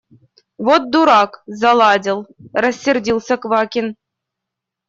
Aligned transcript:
–Вот 0.65 0.81
дурак– 0.93 1.31
заладил!– 1.61 2.19
рассердился 2.63 3.37
Квакин. 3.37 3.95